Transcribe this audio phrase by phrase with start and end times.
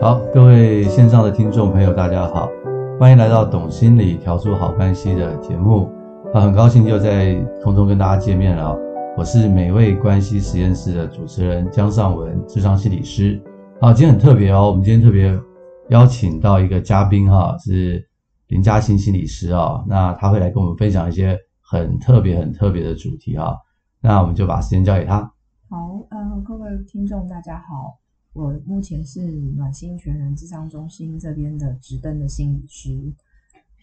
[0.00, 2.48] 好，各位线上的听众朋友，大家好，
[3.00, 5.90] 欢迎来到《懂心理调出好关系》的节目。
[6.32, 8.78] 啊，很高兴又在空中跟大家见面了。
[9.16, 13.42] 我是美味关系实验室的主持人江尚文，智商心理师。
[13.80, 15.36] 好，今天很特别哦，我们今天特别
[15.88, 18.00] 邀请到一个嘉宾哈，是
[18.46, 19.82] 林嘉欣心理师啊。
[19.88, 23.58] 那他会来跟我们分享一些很特别、很特别的主题哈。
[24.00, 25.18] 那我们就把时间交给他。
[25.68, 25.76] 好，
[26.10, 27.98] 呃，各位听众大家好。
[28.32, 33.12] 我目前是暖心全人智商中心这边的直登的心理师，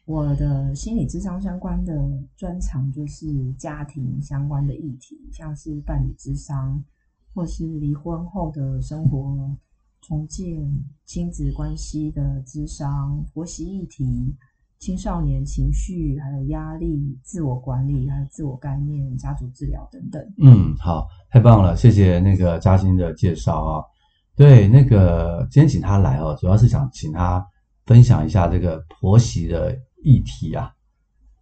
[0.05, 1.94] 我的心理智商相关的
[2.38, 6.81] 专长就是家庭相关的议题，像是伴侣智商，
[7.34, 9.54] 或是离婚后的生活
[10.02, 10.71] 重建、
[11.05, 14.34] 亲子关系的智商、婆媳议题、
[14.77, 20.23] 青少年情绪，还有压力、自我管理，还有自我概念、家族治疗等等。
[20.38, 23.84] 嗯，好，太棒了，谢谢那个嘉欣的介绍啊。
[24.36, 27.46] 对，那个今天请他来哦，主要是想请他
[27.86, 30.72] 分享一下这个婆媳的议题啊。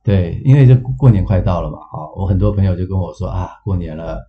[0.04, 4.20] 对，因为这过年快到了嘛，啊，我很多朋友就跟我说啊，过年了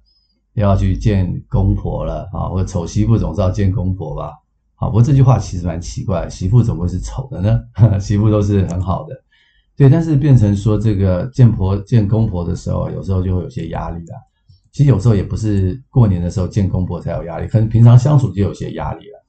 [0.55, 4.33] 要去见公婆了啊，我丑媳妇总是要见公婆吧？
[4.77, 7.61] 好，不过这句话其实蛮奇怪，媳妇怎么会是丑的呢？
[8.01, 9.15] 媳妇都是很好的，
[9.77, 14.17] 对，但是变成说这个见婆见公婆的时候，有时候就会有些压力啊。
[14.75, 19.25] 其实有时候也不是过年的时候见公婆才有压力，可能平常相处就有些压力了。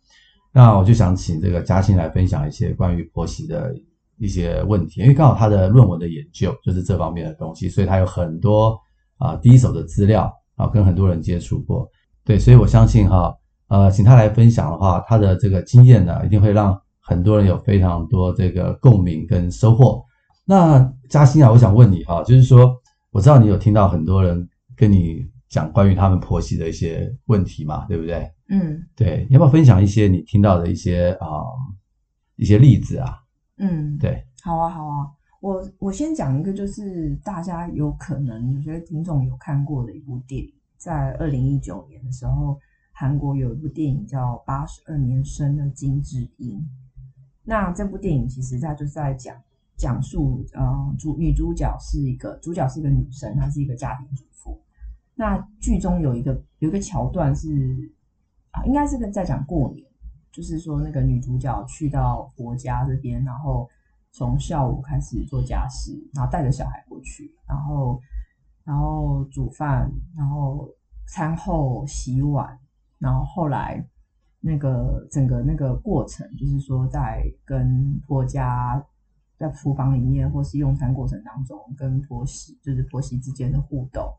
[0.51, 3.71] 那我就想请这个嘉欣来分享一些关于婆媳的
[4.17, 8.75] 一些问题，因为刚好他的论文的研究就是这方面的东西，所以他有很多
[9.19, 11.87] 啊第一手的资料啊，跟很多人接触过。
[12.23, 13.31] 对，所以我相信哈，
[13.67, 20.03] 呃，请他来分享的话，他的这个经验呢，一定会让很多人有非常多这个共鸣跟收获。
[20.43, 22.75] 那嘉欣啊，我想问你哈，就是说
[23.11, 25.23] 我知道你有听到很多人跟你。
[25.55, 28.29] 讲关于他们婆媳的一些问题嘛，对不对？
[28.49, 31.45] 嗯，对，你要不要分享一些你听到的一些啊、呃、
[32.35, 33.23] 一些例子啊？
[33.55, 35.07] 嗯，对，好啊，好啊，
[35.39, 42.59] 我我先讲一个，就是大家有可能有些听众有看过的一部电影，在二零一九年的时候，
[42.91, 46.59] 韩国有一部电影叫《八十二年生的金智英》。
[47.45, 49.33] 那这部电影其实它就是在讲
[49.77, 54.34] 讲述，呃，主女主角是一个主角是一个女生，她是一个家庭主妇。
[55.15, 57.49] 那剧中有一个有一个桥段是
[58.51, 59.87] 啊，应该是跟在讲过年，
[60.31, 63.69] 就是说那个女主角去到婆家这边，然后
[64.11, 68.01] 从下午开始做家事，然后带着小孩过去，然后
[68.65, 70.69] 然后煮饭，然后
[71.07, 72.59] 餐后洗碗，
[72.99, 73.85] 然后后来
[74.41, 78.85] 那个整个那个过程，就是说在跟婆家
[79.37, 84.13] 在厨房里面或是用餐过程当中，跟婆媳就是婆媳之间的互动。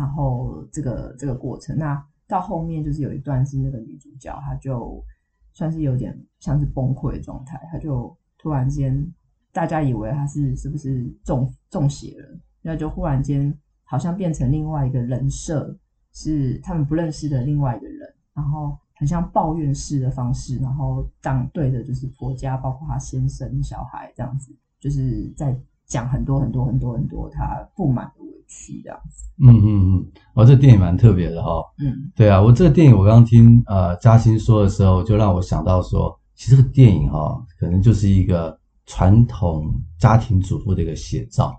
[0.00, 5.04] 然后这个这个过程，那到后面就是有一段是那个女主角，她就
[5.52, 9.06] 算是有点像是崩溃的状态，她就突然间，
[9.52, 15.76] 大家以为她是是不是中中邪了，那就忽然间好像变成另外一个人设，
[16.14, 25.54] 是他们不认识的另外一个人，然后很像抱怨式的方式，然后当对的就是婆家，包括她先生、小孩这样子，就是在
[25.90, 28.24] 讲很多很多很多很多他不满的。
[28.24, 41.56] 委屈这样子，嗯嗯嗯，哦，这电影蛮特别的哈，嗯，对啊，我这个电影我刚刚听呃嘉欣说的时候，就让我想到说，其实这个电影哈，可能就是一个传统家庭主妇的一个写照，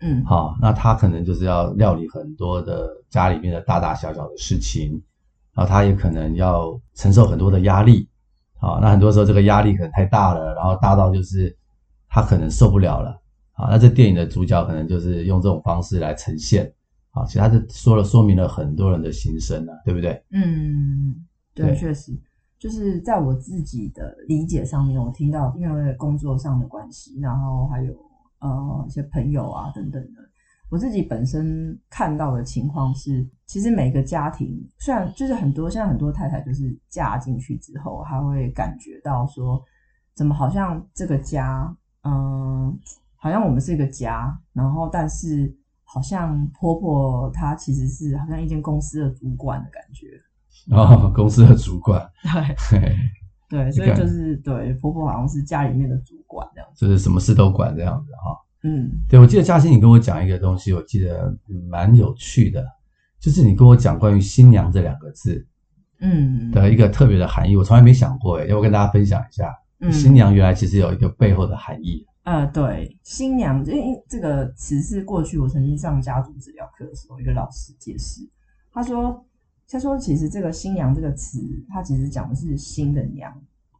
[0.00, 5.00] 嗯，好，那他可能就是要料理很多的家里面的大大小小的事情，
[5.52, 8.08] 然后他也可能要承受很多的压力，
[8.58, 11.56] 好，那很多时候这个压力可能太大了，然后大到就是
[12.08, 13.20] 他可能受不了了。
[13.56, 16.74] 好，那这电影的主角可能就是用这种方式来呈现，
[17.12, 20.20] 啊，其实他是说了说明了很多人的心声啊，对不对？
[20.32, 22.12] 嗯，对，对，确实，
[22.58, 27.94] 就是在我自己的理解上面，我听到因为工作上的关系，然后还有
[28.40, 30.20] 呃一些朋友啊等等的，
[30.68, 39.62] 我自己本身看到的情况是，其实每个家庭虽然就是很多，现在很多太太就是嫁进去之后，她会感觉到说，
[40.12, 42.78] 怎么好像这个家，嗯、呃。
[43.24, 45.50] 好像我们是一个家，然后但是
[45.82, 50.08] 好像婆婆她其实是好像一间公司的主管的感觉。
[50.70, 52.06] 哦，公司的主管，
[52.70, 52.94] 对。
[53.48, 58.36] 对，所以就是对婆婆好像是家里面的主管这样子，就是什么事都管这样子哈。
[58.62, 61.34] 嗯，对，我记得嘉欣你跟我讲一个东西，我记得
[61.70, 62.62] 蛮有趣的，
[63.18, 65.46] 就是你跟我讲关于新娘这两个字，
[66.00, 66.50] 嗯。
[66.50, 69.50] 的一个特别的含义，我从来没想过哎，要不跟大家分享一下，
[69.80, 72.06] 嗯，新娘原来其实有一个背后的含义。
[72.24, 78.26] 呃，对，新娘，因为这个词是过去我曾经上家族治疗课的时候，一个老师解释，
[78.72, 79.22] 他说，
[79.68, 81.38] 他说其实这个新娘这个词，
[81.68, 83.30] 它其实讲的是新的娘，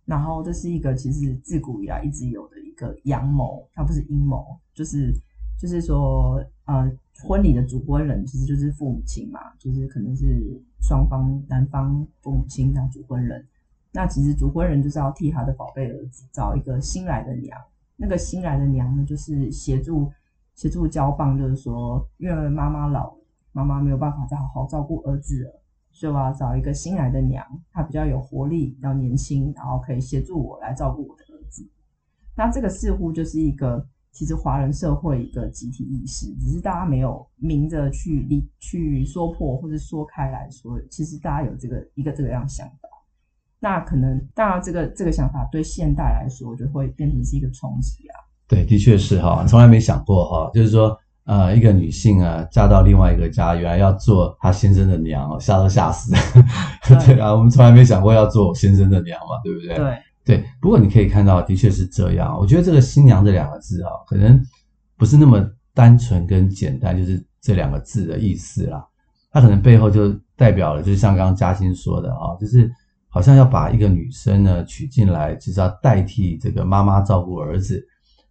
[0.05, 4.45] 然后这是一个其实自古以来一直有的一个阳谋，它不是阴谋，
[4.75, 5.11] 就是
[5.59, 6.93] 就是说，呃，
[7.23, 13.43] 婚礼的主婚人其实就是父母亲嘛，就是可能是双方男方父母亲当主婚人。
[13.91, 17.59] 那其实主婚人就是要替他的宝贝儿子找一个新来的娘，
[17.97, 20.11] 那个新来的娘呢，就是协助
[20.55, 23.15] 协助交棒，就是说，因为妈妈老，
[23.53, 31.65] 妈妈没有办法再好好照顾儿子了，所以我要找一个新来的娘，她比较有活力，比较年轻，然后可以协助我来照顾我的儿子。
[32.37, 42.89] 那这个似乎就是一个其实华人社会一个集体意识，只是大家没有明着去理去说破或者说开来说，其实大家有这个一个这个样想法。
[43.65, 48.21] 那可能，当然，这个这个想法对现代来说就会变成是一个冲击啊。
[48.47, 50.95] 对，的确是哈，从来没想过哈，就是说，
[51.25, 56.13] 呃，一个女性啊，嫁到另外一个家，原来要做她先生的娘哦，吓都吓死。
[57.07, 59.75] 对啊，我们从来没想过要做先生的娘嘛，对不对？
[59.75, 60.45] 对对。
[60.61, 62.39] 不过你可以看到，的确是这样。
[62.39, 64.39] 我觉得这个“新娘”这两个字啊，可能
[64.99, 68.87] 不是那么单纯跟简单，就是这两个字的意思啦。
[69.33, 72.71] 它可能背后就代表了，就是像刚刚嘉欣说的啊，就是。
[73.15, 77.81] 好像要把一个女生呢娶进来，就是要代替这个妈妈照顾儿子，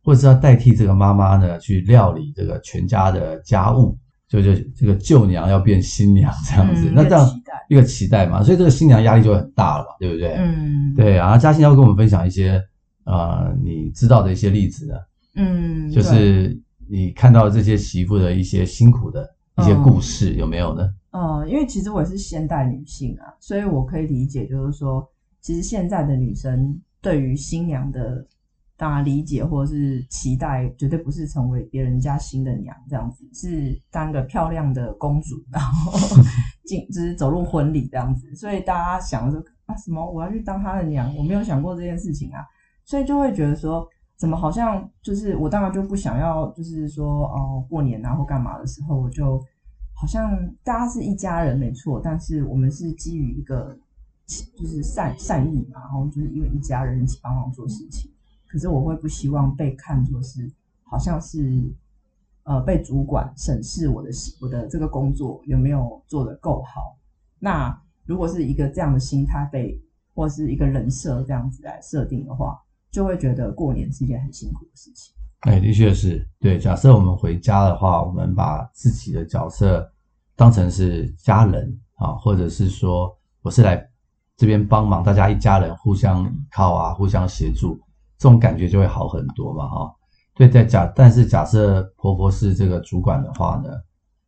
[0.04, 3.98] 或者是要代替这个妈妈呢去料理这个全家的家务，
[4.28, 6.90] 就就这个旧娘要变新娘这样子。
[6.90, 7.26] 嗯、那这样
[7.70, 10.36] 一个期待嘛，所以这个新娘压力就很大了嘛，对不对？
[10.36, 11.14] 嗯，对。
[11.14, 12.62] 然后嘉欣要跟我们分享一些
[13.06, 14.96] 呃你知道的一些例子呢，
[15.38, 16.60] 嗯，就是
[16.90, 19.26] 你看到这些媳妇的一些辛苦的
[19.60, 20.90] 一些故事，嗯、有没有呢？
[21.14, 25.08] 呃，因为其实我也是现代女性啊，所以我可以理解，就是说，
[25.42, 28.28] 其实现在的女生对于新娘的
[28.76, 35.92] 大家理解或者是期待，绝对不是成为别人家新的娘这样子，是当个漂亮的公主，然后
[36.66, 38.34] 进就是走入婚礼这样子。
[38.34, 42.40] 所以大家想说啊，什么我要去当她的娘，我没有想过这件事情啊，
[42.86, 43.88] 所以就会觉得说，
[44.18, 49.40] 怎么好像就是我当然就不想要，就是说哦，过年啊或干嘛的时候我就。
[50.04, 53.74] 好像大家是一家人没错，但是我们是基于一个
[54.28, 58.12] 就是善善意嘛，然后就是因为一家人一起帮忙做事情。
[58.46, 60.52] 可是我会不希望被看作是
[60.84, 61.64] 好像是
[62.44, 64.10] 呃被主管审视我的
[64.42, 66.98] 我的这个工作有没有做得够好。
[67.40, 67.74] 那
[68.06, 69.82] 如果是一个这样的心态被
[70.14, 72.62] 或是一个人设这样子来设定的话，
[72.92, 75.16] 就会觉得过年是一件很辛苦的事情。
[75.44, 76.60] 哎，的确是对。
[76.60, 79.90] 假设我们回家的话，我们把自己的角色。
[80.36, 83.88] 当成是家人啊，或者是说我是来
[84.36, 87.80] 这边帮忙，大家一家人互相依靠啊，互相协助，
[88.18, 89.96] 这种感觉就会好很多嘛，哈。
[90.36, 93.70] 对，在假但是假设婆婆是这个主管的话呢，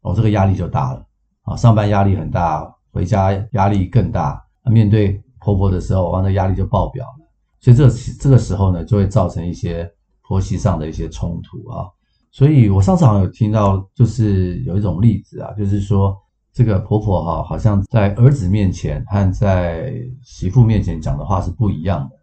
[0.02, 1.04] 哦，这个压力就大了
[1.44, 4.40] 啊，上班压力很大，回家压力更大。
[4.66, 7.26] 面对婆婆的时候，哇，那压力就爆表了。
[7.60, 9.92] 所以这这个时候呢，就会造成一些
[10.22, 11.90] 婆媳上的一些冲突啊。
[12.36, 16.14] 所以我上次好像有听到，就是有一种例子啊，就是说
[16.52, 22.18] 这个婆婆哈，好像在儿子面前和在媳妇面前讲的话是不一样的，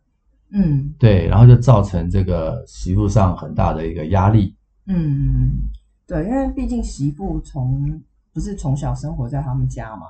[0.51, 4.55] 嗯，对，然后就造成这个媳妇上很大的一个压力，
[4.85, 5.51] 嗯，
[6.07, 7.99] 对，因为毕竟媳妇从
[8.35, 10.07] 不是从小生活在他们家嘛，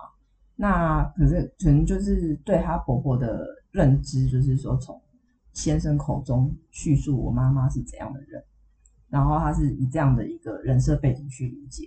[0.57, 5.01] 那可是可能就是对她婆婆的认知，就是说从
[5.53, 8.43] 先生口中叙述我妈妈是怎样的人。
[9.13, 11.87] 然后他是以这样的一个人设背景去理解。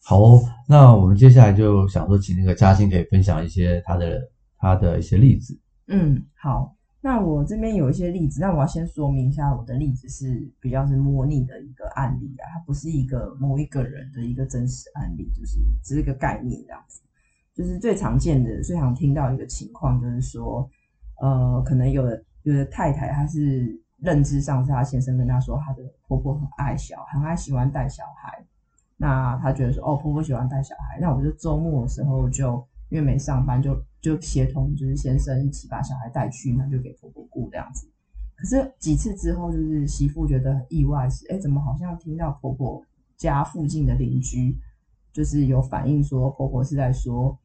[0.00, 4.20] 好哦，那我们接下来就想说，请那个嘉欣可以分享一些他的
[4.58, 5.58] 他的一些例子。
[5.88, 17.00] 嗯，好，那我这边有一些例子，那我要先说明一下，我的例子是比较是模拟的一个案例啊，它不是一个某一个人的一个真实案例，就是只是一个概念这样子。
[17.54, 20.70] 就是最常见的、最常听到一个情况，就是说，
[21.20, 23.82] 呃，可能有的有的太太她是。
[23.98, 28.44] 认知上是她先生跟她说，她的婆婆很爱小，很爱喜欢带小孩。
[28.96, 37.90] 那她觉得说，哦，婆婆喜欢带小孩，那我就周末的时候就因为没上班，就就协同就是先生一起把小孩带去，那就给婆婆顾这样子。
[38.36, 42.82] 可是几次之后，就是媳妇觉得很意外是，哎，怎么好像听到婆婆
[43.16, 44.58] 家附近的邻居
[45.12, 47.38] 就是有反映说，婆婆是在说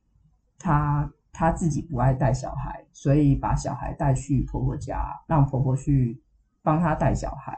[0.57, 6.21] 她她自己不爱带小孩，所以把小孩带去婆婆家，让婆婆去。
[6.69, 7.57] 帮他带小孩，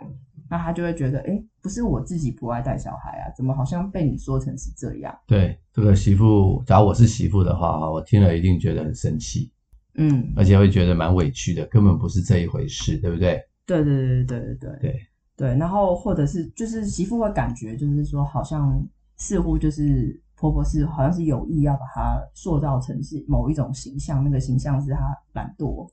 [0.50, 5.14] 那他就会觉得，哎，不是我自己不爱带小孩啊，怎么好像被你说成是这样？
[5.28, 9.52] 对，这个媳妇，假如我是媳妇的话，我听了一定觉得很生气，
[9.96, 13.44] 嗯，而且会觉得蛮委屈的，根本不是这一回事，对不对？
[13.66, 15.02] 对对对对对对对
[15.36, 15.58] 对。
[15.58, 18.82] 然后或者是就是媳妇会感觉就是说，好像
[19.18, 25.86] 似乎就是婆婆是好像是有意要把她塑造成是某一种形象，那个形象是她懒惰。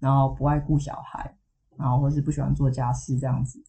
[0.00, 1.30] 然后不爱顾小孩，
[1.80, 3.62] 然后或是不喜欢做家事这样子，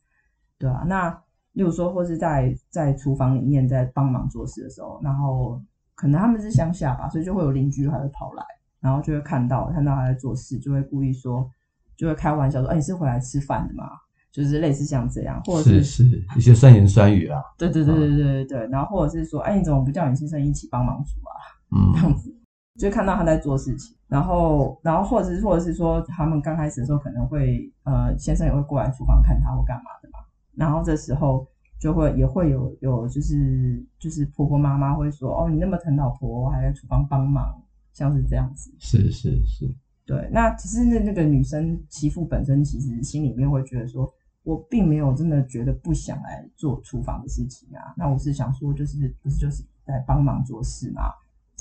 [0.57, 0.83] 对啊。
[0.85, 1.09] 那
[1.53, 5.61] 例如说，或是在在厨房里面在帮忙做事的时候，然后
[5.95, 8.43] 可能他们是乡下吧，所以就会有邻居还会跑来，
[8.79, 11.49] 然后就会看到看到他在做事，就会故意说，
[11.95, 13.89] 就会开玩笑说：“哎，你是回来吃饭的吗？”
[14.31, 17.41] 就是类似像这样，或者是是，是一些酸言酸语啊。
[17.57, 21.35] 对对对对对对对，然后或者是说：“哎，你怎么不叫你先生一起帮忙煮啊？”
[21.75, 22.33] 嗯，这样子。
[22.79, 30.19] 就看到他在做事情，然后，然后或者是或者是说，他们刚开始的时候可能会，呃，先生也会过来厨房看他或干嘛的嘛。
[30.53, 31.47] 然后这时候
[31.79, 37.63] 就会也会有有就是就是婆婆妈妈会说，哦，你那么疼老婆，还在厨房帮忙，
[37.93, 38.69] 像是这样子。
[38.79, 39.73] 是是是，
[40.05, 40.29] 对。
[40.29, 44.13] 那其实那那个女生媳妇本身其实心里面会觉得说，
[44.43, 47.93] 我并没有真的觉得不想来做厨房的事情啊。
[47.95, 51.03] 那我是想说，就是不是就是在帮忙做事嘛。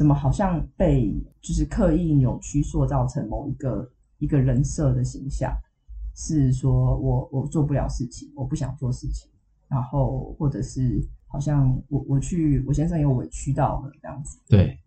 [0.01, 5.55] 怎么好像被就是刻意扭曲塑造成某一个一个人设的形象？
[6.17, 9.31] 是说我我做不了事情，我不想做事情，
[9.69, 14.39] 然后或者是好像我我去我先生有委屈到了这样子。
[14.49, 14.79] 对，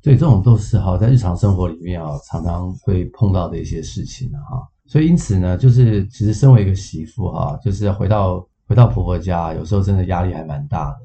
[0.00, 4.64] 对，这种都是哈，在日常生活里面啊，常常会碰到的一些事情哈。
[4.86, 10.98] 所以因此呢，就是其实身为一个媳妇哈，就是回到回到婆婆家，有时候真的压力还蛮大的。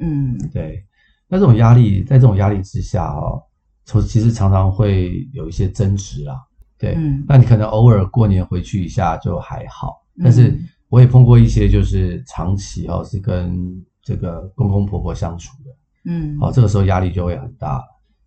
[0.00, 0.84] 嗯，对。
[1.28, 3.40] 那这种压力，在这种压力之下，哈，
[3.84, 6.40] 从其实常常会有一些争执啦，
[6.78, 6.94] 对。
[6.96, 7.22] 嗯。
[7.28, 10.58] 那你可能偶尔过年回去一下就还好，但是
[10.88, 13.58] 我也碰过一些，就是长期哈是跟
[14.02, 15.70] 这个公公婆婆相处的，
[16.06, 17.84] 嗯，好，这个时候压力就会很大。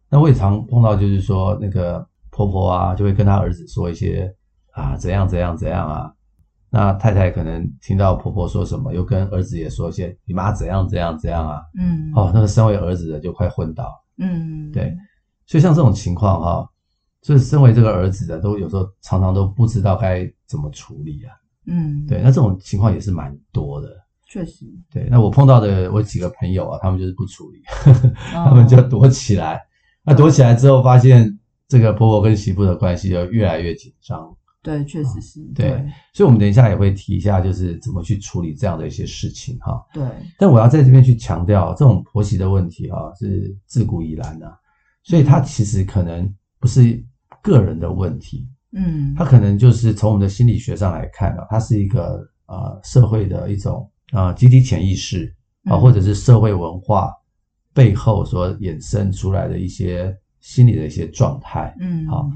[0.10, 4.32] 那我也常碰到，就是说那个婆婆啊，就会跟她儿子说一些
[4.74, 6.14] 啊怎样怎样怎样啊。
[6.74, 14.96] 那太太可能听到婆婆说什么，又跟儿子也说一些“你妈怎样怎样怎样啊”，嗯，哦，那个身为儿子的就快昏倒，嗯，对，
[15.46, 16.70] 所以像这种情况哈，
[17.22, 21.36] 就是身为这个儿子的，都有时候常常都不知道该怎么处理啊，
[21.68, 23.90] 嗯，对，那这种情况也是蛮多的，
[24.30, 27.62] 确实，对，那我碰到的我几个朋友啊，他们就是不处理，
[28.32, 29.60] 他们就躲起来，
[30.06, 31.38] 那躲起来之后，发现
[31.68, 34.34] 这个婆婆跟媳妇的关系就越来越紧张。
[34.64, 35.40] 对，确实是。
[35.56, 39.84] 对，对，所以，我们等一下也会提一下，就是怎么去处理这样的一些事情，哈。
[39.94, 40.04] 对。
[40.38, 44.52] 但我要在这边去强调，这种婆媳的问题，哈，是自古以来的，
[45.04, 47.04] 所以它其实可能不是
[47.42, 55.34] 个人的问题，嗯，它可能就是从我们的心理学上来看呢，它是一个呃社会的一种呃集体潜意识
[55.66, 57.12] 啊，或者是社会文化
[57.74, 62.30] 背后所衍生出来的一些心理的一些状态，嗯，好。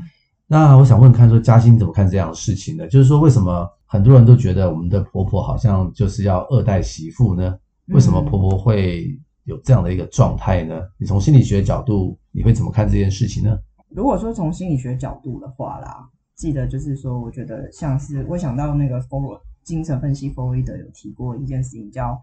[0.47, 2.87] 那我想问看说嘉欣怎么看这样的事情呢？
[2.87, 7.57] 就是说，为什么很多人都觉得我们的婆婆好像就是要二代媳妇呢？
[7.87, 10.79] 为什么婆婆会有这样的一个状态呢？
[10.99, 13.57] 你从心理学角度，你会怎么看这件事情呢？
[13.89, 22.21] 如果说从心理学角度的话啦，记得就是说，我觉得像是我想到那个弗洛精神分析弗洛伊德有提过一件事情叫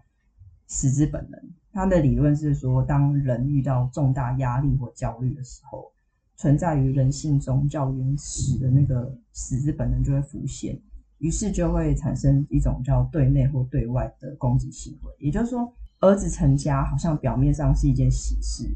[0.67, 1.37] 死之本能，
[1.73, 5.91] 他的理论是说，当人遇到重大压力或焦虑的时候。
[6.35, 10.79] 存在于人性中较原始的那个使之本能就会浮现，
[11.19, 15.13] 于是就会产生一种叫对内或对外的攻击行为。
[15.19, 15.71] 也就是说，
[16.01, 18.67] 儿子成家好像表面上是一件喜事，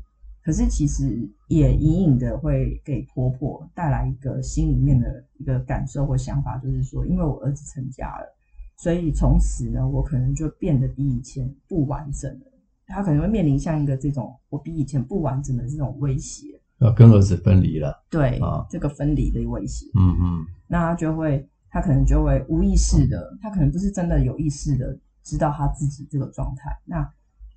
[0.43, 8.35] 可是其实也隐隐的会给婆婆带来一个心里面的一个感受或想法，就是说，因为我儿子成家了，
[8.77, 12.45] 所以从此呢，我可能就变得比以前不完整了。
[12.85, 16.57] 他可能会面临像一个这种我比以前不完整的这种威胁。
[16.79, 26.69] 要跟儿子分离了，对啊，这个分离的威胁，嗯嗯，那他就会，他可能就会无意识的，他可能不是真的有意识的知道他自己这个状态。
[26.85, 27.09] 那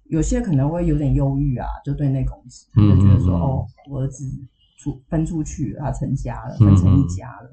[0.05, 4.25] 有些可能会有点忧郁啊，就对内攻击，他就觉得说，嗯嗯嗯哦，我儿子
[4.79, 7.51] 出分出去了，他成家了，分成一家了。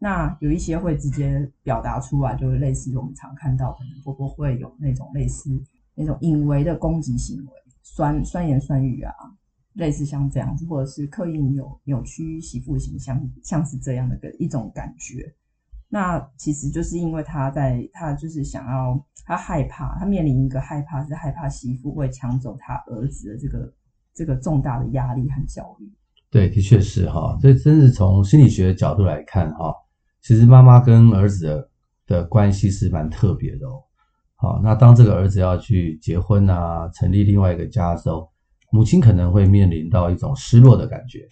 [0.00, 5.48] 那有一些会直接表达出来，就是类似于我们常看到，可能婆婆会有那种类似
[5.94, 7.52] 那种隐微的攻击行为，
[7.82, 9.14] 酸酸言酸语啊。
[9.74, 15.34] 类似像这样子，或者是刻意扭扭曲媳妇形象，像是这样的个一种感觉。
[15.88, 23.74] 那其实就是因为他在，他就是想要，他害怕，他面临一个害怕，是害怕媳妇会抢走他儿子的这个
[24.14, 25.92] 这个重大的压力和焦虑。
[26.30, 29.74] 对，的确是哈，这真是从心理学的角度来看哈，
[30.22, 31.68] 其实妈妈跟儿子的
[32.06, 33.82] 的关系是蛮特别的哦。
[34.36, 38.32] 好，那当这个儿子要去结婚啊，成立另外一个家的时候。
[38.74, 41.28] 母亲可能会面临到一种失落的感觉，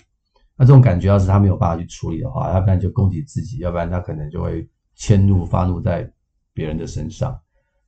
[0.56, 6.08] 那这种感觉要是他没有办法去处理的话，要不然就攻击自己，要不然他可能就会迁怒发怒在
[6.54, 7.36] 别人的身上。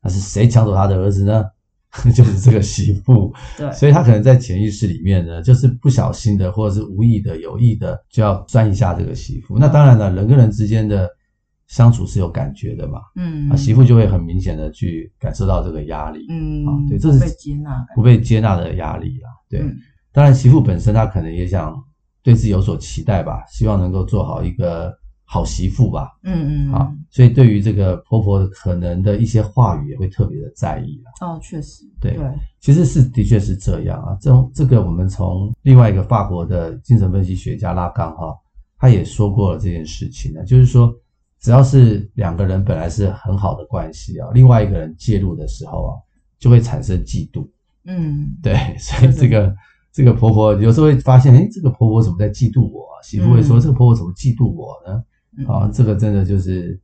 [0.02, 1.44] 那是谁抢走他的儿子呢？
[2.12, 3.32] 就是这个媳妇。
[3.56, 9.56] 对，所以他可能在潜意识里面呢，就是不小心的或者是无意的、有意的，就要钻一下这个媳妇。
[9.56, 11.08] 那当然了，人跟人之间的
[11.68, 19.76] 相处是有感觉的嘛，嗯，啊，媳妇就会很明显的去感受到这个压力，嗯，啊，对，这是不被接纳，不被接纳的压力啦，对，嗯、
[20.12, 21.74] 当然媳妇本身她可能也想
[22.22, 24.92] 对自己有所期待吧，希望能够做好一个。
[25.26, 31.26] 好媳妇吧，嗯嗯，啊，所以对于这个婆婆可能的一些话语也会特别的在意了。
[31.26, 32.30] 哦，确实，对对，
[32.60, 34.16] 其实是的确是这样啊。
[34.20, 38.36] 这种这个我们从另外一个法国的精神分析学家拉冈哈，
[38.76, 40.94] 他也说过了这件事情呢，就是说
[41.40, 45.96] 只要是两个人本来是很好的关系啊，另外一个人介入的时候啊，
[46.38, 47.48] 就会产生嫉妒。
[47.86, 49.54] 嗯，对， 所以这个。
[49.96, 52.98] 这个婆婆有时候会发现，哎，这个婆婆怎么在嫉妒我啊？
[53.04, 55.00] 媳妇会说，这个婆婆怎么嫉妒我呢？
[55.38, 56.76] 嗯、啊，这个真的就是，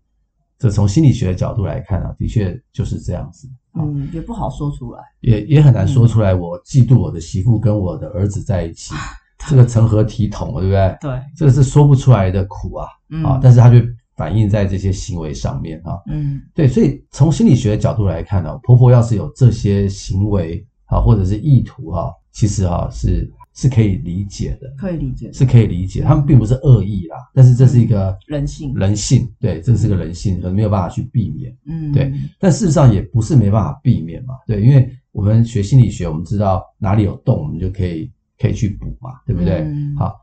[0.57, 3.49] 这从心理学的角度来看啊，的确就是这样子。
[3.75, 6.33] 嗯，也不好说出来，也也很难说出来。
[6.33, 8.99] 我嫉妒我的媳妇跟我的儿子在一起，嗯、
[9.51, 10.97] 这个成何体统，对不对？
[11.01, 12.87] 对，这个是说不出来的苦啊。
[13.09, 15.99] 嗯、啊，但是它就反映在这些行为上面啊。
[16.09, 22.13] 嗯，对，所以从心理学的角度来看呢、啊，婆婆要是有这些行为啊，或者是意图哈、啊。
[22.33, 26.01] 其实哈是是可以理解的，可以理解，是可以理解。
[26.01, 31.53] 他们并不是恶意啦，但是这是一个人性，人性对，这是个人性，可能没有办法去避免。
[31.67, 32.13] 嗯，对。
[32.39, 39.67] 但事实上也不是没办法避免嘛，对，因为我们学心理学，我们知道哪里有洞，我们就可以可以去补嘛，对不对？
[39.99, 40.15] 好，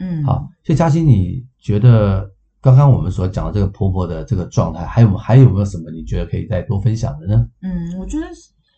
[0.00, 0.46] 嗯，好。
[0.62, 7.48] 所以嘉欣，你觉得刚刚我们所讲的这个婆婆的这个状态，还有还有没有什么你觉得可以再多分享的呢？
[7.62, 8.26] 嗯，我觉得。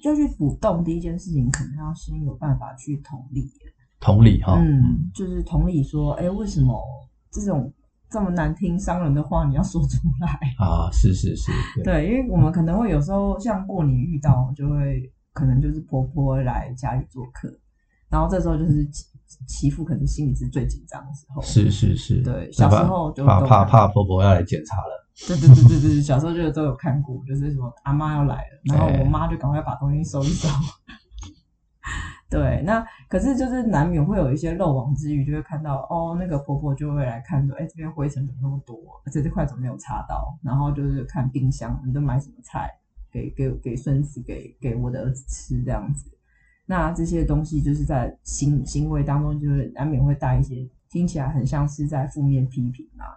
[0.06, 3.50] 要去补洞，第一件事情可能要先有办法去同理。
[3.98, 6.78] 同理哈，嗯，就是同理说，哎、欸，为什么
[7.32, 7.72] 这种
[8.10, 10.90] 这么难听、伤人的话你要说出来啊？
[10.92, 11.50] 是是是，
[11.82, 17.48] 对， 对，因为我们可能会有时候像过年遇到，就会可能就是婆婆来家里做客，
[18.10, 19.06] 然后这时候就是媳
[19.48, 21.40] 媳妇可能心里是最紧张的时候。
[21.42, 25.05] 是是是，对，小时候就怕怕怕婆婆要来检查了。
[25.26, 30.46] 对对对对对，小时候就都有看过，就是什么阿妈要来了，然后我妈就赶快把东西收一收。
[32.28, 38.76] 对，那可是就是难免会有一些漏网之鱼，就会看到哦，那个婆婆就会来看说，哎，这边灰尘怎么那么多？
[39.06, 40.36] 而且这块怎么没有擦到？
[40.42, 42.70] 然后就是看冰箱，你都买什么菜
[43.10, 46.10] 给给给孙子，给给我的儿子吃这样子。
[46.66, 53.16] 那这些东西就是在行行为当中，就是难免会带一些听起来很像是在负面批评啊。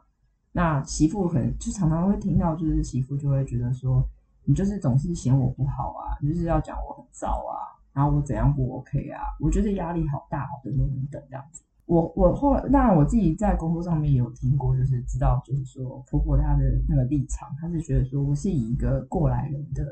[0.59, 4.05] 那媳妇可能就常常会听到，就是媳妇就会觉得说，
[4.43, 9.21] 你就是总是嫌我不好啊，你就是要讲我很糟啊，然后我怎样不 OK 啊？
[9.39, 11.63] 我觉得压力好大，等等等等这样子。
[11.85, 19.85] 我我后来，当然我自己在工作上面也有听过，就是知道，就是说婆婆她的那个立场，她是觉得说我是以一个过来人的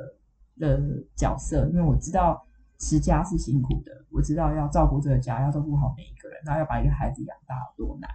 [0.60, 2.46] 的角色，因为我知道
[2.78, 8.10] 持家是辛苦的，我知道要照顾这个家，要照顾好每一个人，然后要把一个孩子养大有多难。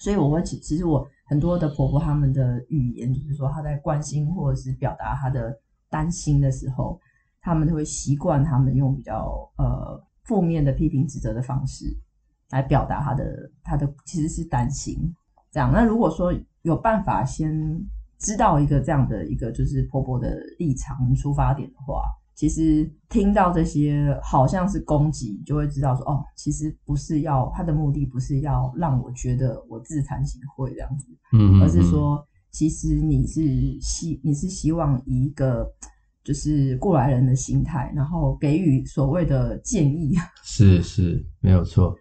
[0.00, 5.54] 所以我会其其实我很多的婆婆她们的语言，就是说她在关心或者是表达她的
[5.90, 6.98] 担心的时候，
[7.40, 11.84] 她们都会习惯她们用比较呃负面的批评指责的方式
[12.50, 15.14] 来表达她的她的其实是担心
[15.52, 15.70] 这样。
[15.72, 17.52] 那如果说有办法先
[18.18, 22.02] 知道一个这样的一个就是婆婆的立场出发点的话。
[22.38, 33.42] 其实听到这些好像是攻击，就会知道说哦，其实不是要他的目的，不是要让我觉得我自惭形秽这样子，嗯，而是说其实你是
[33.80, 35.68] 希你是希望以一个
[36.22, 41.92] 就是过来人的心态，然后给予所谓的建议， 是是没有错。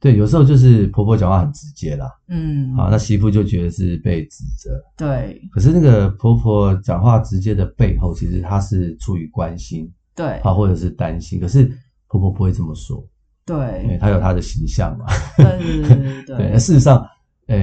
[0.00, 5.42] 对，有时候就是婆婆讲话很直接啦，嗯，啊，那媳妇就觉得是被指责，对。
[5.50, 11.40] 可是那个婆婆讲话直接的背后，其实她是出于关心，对，啊，或者是担心。
[11.40, 11.64] 可是
[12.06, 13.04] 婆婆不会这么说，
[13.44, 15.04] 对，因为她有她的形象嘛，
[15.36, 17.04] 对对对对， 事实上，
[17.48, 17.58] 呃，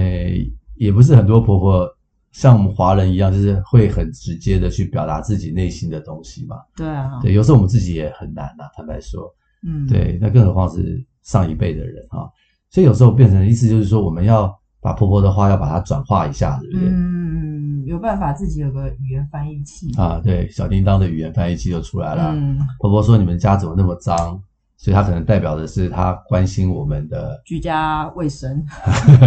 [0.76, 1.90] 也不是很多婆婆
[2.34, 6.58] 像我们华人一样，就是会很直接的去表达自己内心的东西嘛。
[6.76, 9.34] 对啊，对，有时候我们自己也很难啊，坦白说，
[9.66, 11.02] 嗯，对，那更何况是。
[11.26, 12.32] 上一辈的人啊，
[12.70, 16.88] 所以有时候变成意思就是说，我们要把婆婆的话要把它转化一下，对不对？
[16.88, 22.32] 嗯，有办法自己有个语言翻译器啊，对，小叮当的语言翻译器就出来了。
[22.34, 24.40] 嗯，婆婆说你们家怎么那么脏，
[24.78, 28.64] 所以她可能代表的是她关心我们的居家卫生。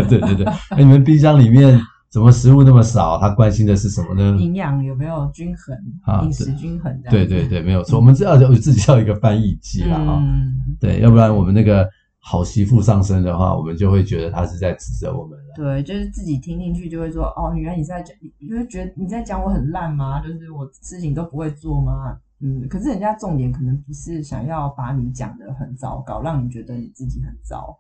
[0.09, 3.19] 对 对对，那你们冰箱里面怎么食物那么少？
[3.19, 4.37] 他关心的是什么呢？
[4.41, 5.77] 营养有没有均衡？
[6.03, 7.03] 啊，饮食均衡。
[7.11, 10.19] 对对对，没有错，我们只要有自己要一个翻译机了哈。
[10.23, 15.55] 嗯对，要不然我们那个好媳妇上身的话，我们就会觉得她是在指责我们了。
[15.57, 20.21] 对，就是自己听进去就会说，哦，原来你在讲，你会觉得你在讲我很烂吗？
[20.21, 22.17] 就是我事情都不会做吗？
[22.41, 27.77] 嗯，可是人家重点可能不是想要把你讲得很糟糕，让你觉得你自己很糟，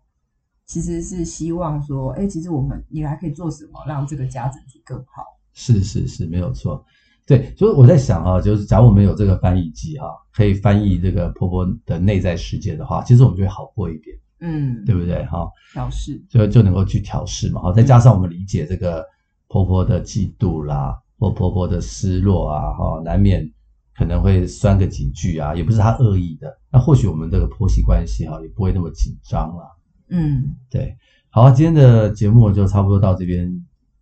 [0.68, 5.24] 其实是希望说，哎，其实我们你还可以做什么，让这个家整体更好。
[5.54, 6.84] 是是是，没有错。
[7.26, 15.50] 对，所以我在想啊，就是假如我们有这个翻译机哈，可以翻译这个婆婆的内在世界的话，其实我们就会好过一点，嗯，对不对哈？
[15.72, 19.04] 调试就就能够去调试嘛，好，再加上我们理解这个
[19.48, 23.50] 婆婆的嫉妒啦，或婆婆的失落啊，哈，难免
[23.94, 29.77] 可能会酸个几句啊，也不是她恶意的，那或许我们这个婆媳关系哈，也不会那么紧张了，
[30.10, 30.96] 嗯，对，
[31.30, 33.50] 好，今天的节目就差不多到这边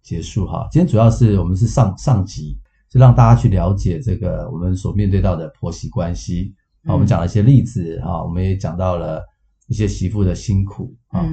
[0.02, 2.58] 结束哈，今天主要是我们是上上集。
[2.88, 6.54] 就让大家去了解这个我们所面对到的婆媳关系。
[6.84, 9.22] 啊，我们讲了一些例子哈，我们也讲到了
[9.66, 11.28] 一些媳妇的辛苦啊，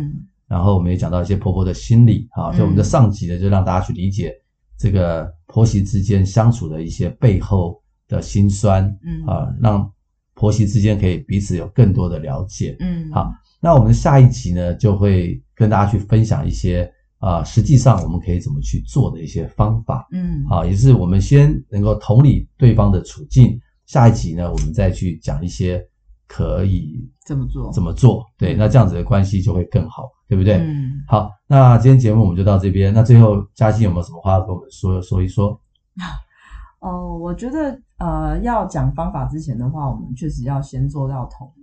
[0.48, 4.34] 然后我们也讲到一些婆婆的心理啊，所以我们的上集呢，就让大家去理解
[4.78, 9.24] 这个婆媳之间相处的一些背后的辛酸，嗯。
[9.28, 9.90] 啊，让
[10.34, 13.32] 婆媳之间可以彼此有更多的了解，嗯，好，
[13.64, 16.92] 那我们下一集呢，就会跟大家去分享一些。
[17.24, 25.82] 啊，实际上我们可以怎么去做的一些方法，嗯，好，也是我们先能够同理对方的处境，下一集呢，我们再去讲一些
[26.28, 30.56] 可以怎么做，怎么做，对，那这样子的关系就会更好，对不对？
[30.58, 35.58] 嗯，好，那今天节目我们就到这边，那最后嘉欣有没有什么话跟我们说说一说？
[36.84, 41.50] 哦，我觉得呃，要讲方法之前的话，我们确实要先做到同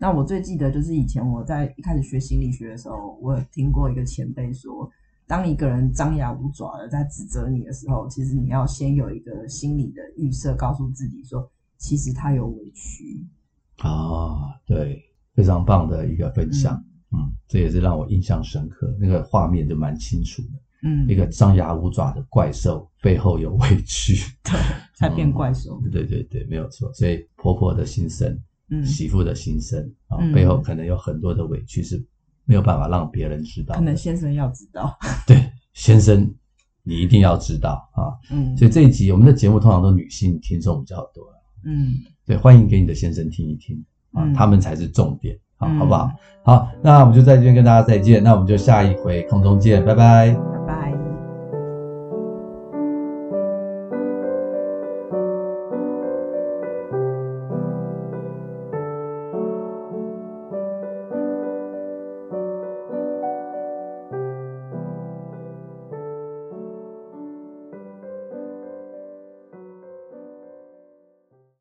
[0.00, 4.88] 那我最记得就是以前我在一开始学心理学的时候，我有听过一个前辈说，
[5.26, 13.26] 当一个人张牙舞爪的在指责你的时候，其实你要先有一个心理的预设，告诉自己说，其实他有委屈。
[13.78, 15.02] 啊，对，
[15.34, 16.76] 非常棒的一个分享，
[17.12, 20.48] 嗯，嗯，这也是让我印象深刻，那个画面就蛮清楚的，
[20.84, 24.52] 嗯，一个张牙舞爪的怪兽背后有委屈，对，
[24.94, 28.38] 才变怪兽，嗯，对对对，没有错，所以婆婆的心声。
[28.70, 32.04] 嗯，媳妇的心声啊，背后可能有很多的委屈是
[32.44, 33.74] 没有办法让别人知道。
[33.74, 34.96] 可能先生要知道。
[35.26, 36.32] 对，先生，
[36.82, 38.12] 你一定要知道啊。
[38.30, 41.24] 嗯，所以这一集我们的节目通常都女性听众比较多。
[41.64, 46.10] 嗯，对，欢迎给你的先生听一听啊，他们才是重点啊，好不好？
[46.44, 50.47] 好，那我们就在这边跟大家再见，那我们就下一回空中见，拜拜。